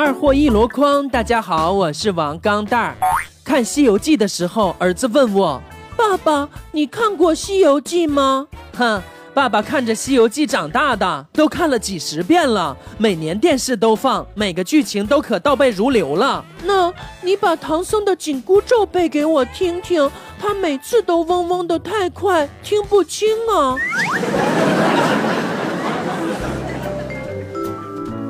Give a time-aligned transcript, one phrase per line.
[0.00, 2.96] 二货一箩筐，大家好，我是王钢蛋儿。
[3.42, 5.60] 看《西游记》的时候，儿子问我
[5.98, 8.46] ：“爸爸，你看过《西游记》吗？”
[8.78, 9.02] 哼，
[9.34, 16.44] 爸爸看着《西游记》长大的，都看了几十遍了，每年电视都放，每个剧情都可倒背如流了。
[16.62, 20.08] 那你把唐僧的紧箍咒背给我听听，
[20.40, 23.74] 他每次都嗡嗡的太快，听不清啊。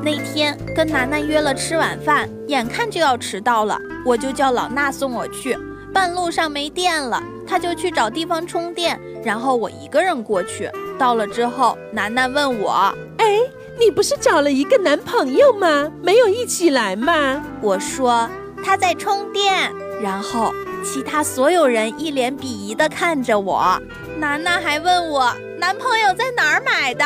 [0.08, 5.54] 那天跟楠楠约了吃晚饭，眼看就要迟到了，我就叫老衲送我去。
[5.92, 10.70] 半路上没电了，他就去找地方充电，然后我一个人过去。
[10.98, 12.90] 到了之后，楠楠问我
[13.20, 13.38] ：“哎，
[13.78, 15.92] 你不是找了一个男朋友吗？
[16.02, 18.30] 没有一起来吗？”我说
[18.64, 19.70] ：“他在充电。”
[20.02, 23.78] 然后其他所有人一脸鄙夷地看着我。
[24.18, 27.04] 楠楠还问我男朋友在哪儿买的。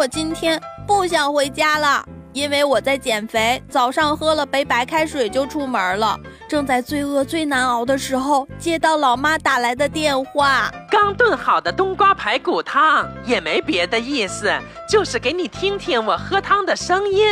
[0.00, 3.62] 我今天不想回家了，因为我在减肥。
[3.68, 10.72] 早上喝了杯白开水就出门了，正在最饿最难熬的时候，接到老妈打来的电话。
[10.90, 14.50] 刚炖好的冬瓜排骨汤，也没别的意思，
[14.88, 17.26] 就是给你听听我喝汤的声音。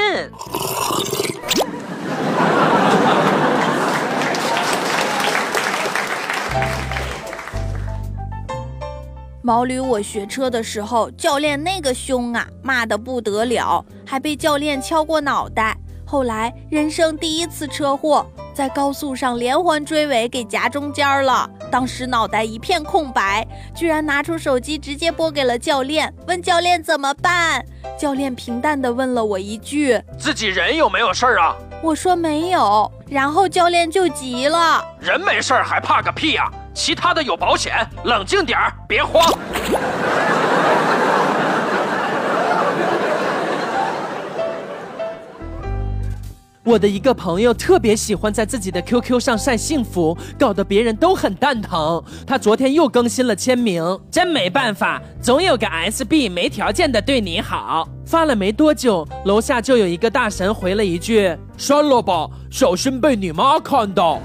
[9.48, 15.74] 毛驴，我学车的时候，教练那个凶啊，骂得不得了，还被教练敲过脑袋。
[16.04, 21.48] 后来人生第一次车祸，在高速上连环追尾，给夹中间了。
[21.70, 27.64] 当时脑袋一片空白，居然拿出手机直接拨给了教练，问教练怎么办。
[27.98, 39.20] 教练平淡地问了我一句：“自己人有没有事儿啊？”我说没有，然后教练就急了：“人没事儿还怕个屁呀！”其他的有保险，冷静点儿，别慌。
[46.62, 52.00] 我的一个朋友特别喜欢在自己的 QQ 上晒幸福，搞得别人都很蛋疼。
[52.24, 57.88] 他昨天又更新了签名，真没办法，总有个 SB 没条件的对你好。
[58.06, 64.20] 发了没多久，楼下就有一个大神回了一句：“删了吧，小心被你妈看到。”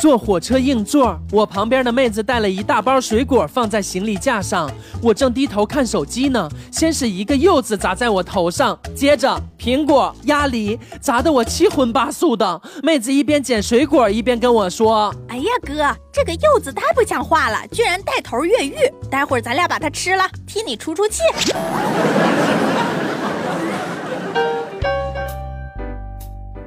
[0.00, 4.70] 坐火车硬座，我旁边的妹子带了一大包水果放在行李架上，
[5.02, 6.48] 我正低头看手机呢。
[6.72, 12.62] 先是一个柚子砸在我头上，接着苹果、鸭梨砸得我七荤八素的。
[12.82, 18.76] 妹子一边捡水果一边跟我说：“哎呀哥，这个柚子太不像话了，居然带头越狱！
[19.10, 21.20] 待会儿咱俩把它吃了，替你出出气。”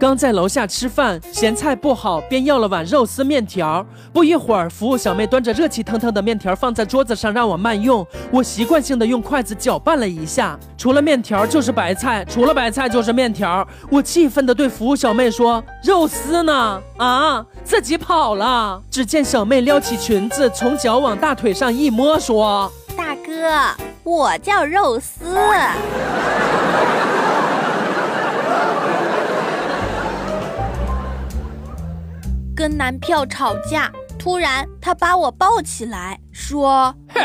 [0.04, 3.86] 刚在楼下吃饭，咸菜不好，便要了碗肉丝面条。
[4.12, 8.06] 不一会儿，服务小妹端着热气腾腾的面条放在桌子上，让我慢用。
[8.30, 13.66] 我习惯性的用筷子搅拌了一下，除了面条就是白菜，除了白菜就是面条。
[13.90, 16.82] 我气愤的对服务小妹说：“肉丝呢？
[16.98, 25.24] 啊，自己跑了。”只见小妹撩起裙子，从脚往大腿上一摸，说：“大哥，我叫肉丝。”
[32.56, 37.22] 跟男票吵架，突然他把我抱起来，说：“嘿，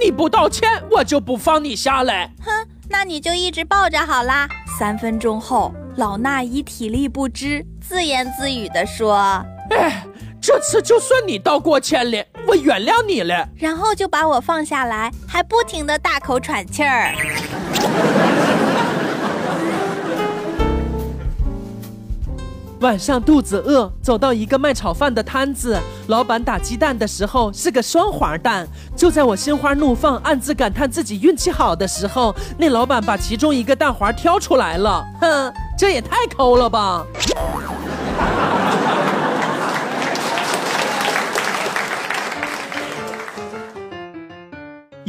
[0.00, 2.50] 你不道歉，我就不放你下来。”哼，
[2.88, 4.48] 那你就一直抱着好啦。
[4.78, 9.16] 三分钟后，老衲已体力不支，自言自语地说
[9.70, 10.04] ：“哎，
[10.40, 17.14] 这次就算你道过歉了，我原谅你了。”然后就把我放下来，还不停地大口喘气儿。
[22.80, 28.66] 晚上肚子饿，走到一个卖炒饭的摊子，老板打鸡蛋的时候是个双黄蛋。
[28.96, 35.04] 就在我心花怒放、暗自感叹自己运气好的时候，那老板把其中一个蛋黄挑出来了。
[35.20, 37.04] 哼，这也太抠了吧！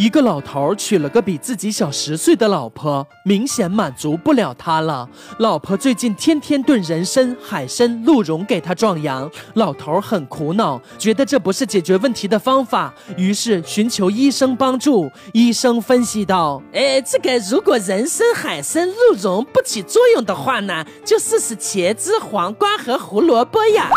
[0.01, 5.07] 一个老头娶了个比自己小十岁的老婆，明显满足不了他了。
[5.37, 15.07] 老婆最近天天炖人参、海参、鹿茸给他壮阳，老头很苦恼，觉得这不是解决问题的方法，于是寻求医生帮助。
[15.33, 23.87] 医生分析道：“哎，这个如果人参、海参、鹿茸不起作用的话呢，就试试茄子、黄瓜和胡萝卜呀。”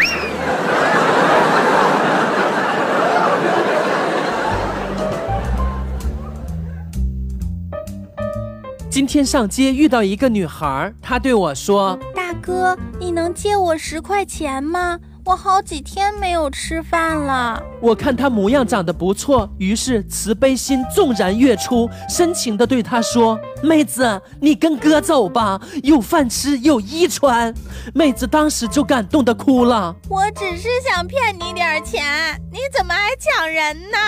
[8.94, 14.96] 今天上街遇到一个女孩，她对我说：“大哥，你能借我十块钱吗？
[15.24, 17.60] 我好几天没有吃饭了。
[17.80, 27.52] 我看她模样长得不错，于是慈悲心纵然跃出，深情地对她说：“妹子，你跟哥走吧，有饭吃，有衣穿。”
[27.94, 29.92] 妹子当时就感动的哭了。
[30.08, 33.98] 我只是想骗你点钱，你怎么还抢人呢？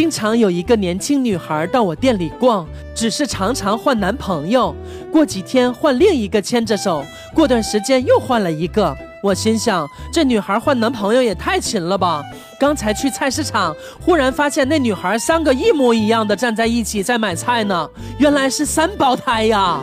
[0.00, 4.74] 经常有一个年轻女孩到我店里逛，只是常常换男朋友，
[5.12, 7.04] 过几天换另一个牵着手，
[7.34, 8.96] 过段时间又换了一个。
[9.22, 12.22] 我心想，这女孩换男朋友也太勤了吧！
[12.58, 17.86] 刚才去菜市场，忽然发现那女孩三个一模一样的站在一起在买菜呢，
[18.18, 19.82] 原来是三胞胎呀！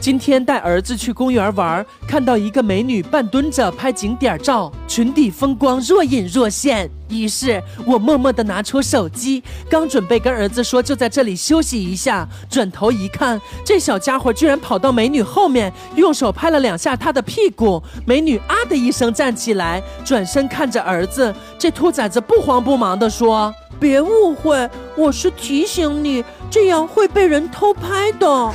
[0.00, 6.90] 今天带儿子去公园玩，看到一个美女半蹲着拍景点照，裙底风光若隐若现。
[7.10, 17.82] 于是我默默地拿出手机，刚准备跟儿子说就在这里休息一下，转头一看，这小家伙居然跑到美女后面，用手拍了两下她的屁股。
[18.06, 28.50] 美女啊的一声站起来，转身看着儿子，这兔崽子不慌不忙地说：“别误会，我是提醒你，这样会被人偷拍的。”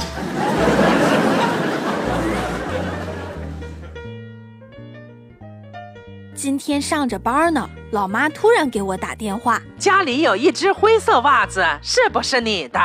[6.36, 12.80] 今天上着班呢，老妈突然给我打电话，家里有一只灰色袜子，是不是你的？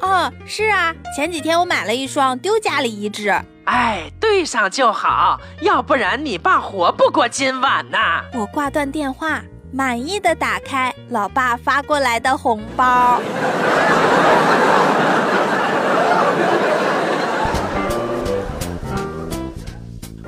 [0.00, 3.28] 哦，是啊，前几天我买了一双，丢家里一只。
[3.64, 8.22] 哎，对上就好，要不然你爸活不过今晚呐。
[8.34, 13.20] 我挂断电话，满意的打开老爸发过来的红包。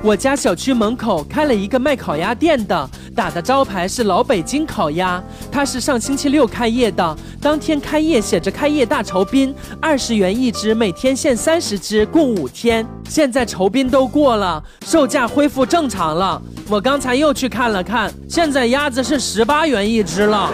[0.05, 5.19] 我家小区门口开了一个卖烤鸭店的，打的招牌是老北京烤鸭。
[5.51, 12.85] 它是上星期六开业的，当天开业写着开业大酬宾，二十元一只，每天限三十只，共五天。
[13.09, 16.39] 现在酬宾都过了，售价恢复正常了。
[16.69, 20.53] 我刚才又去看了看，现在鸭子是十八元一只了。